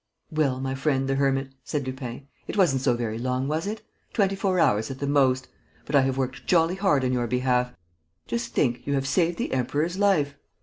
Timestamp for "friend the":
0.73-1.13